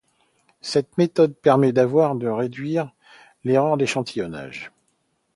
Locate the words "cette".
0.61-0.97